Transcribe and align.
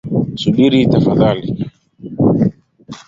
Subiri 0.41 0.79
tafadhali. 0.91 1.47